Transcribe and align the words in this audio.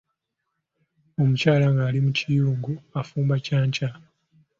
Omukyala 1.21 1.65
ng'ali 1.73 1.99
mu 2.05 2.11
kiyungu 2.17 2.73
affumba 2.99 3.35
kya 3.45 3.59
nkya. 3.67 3.89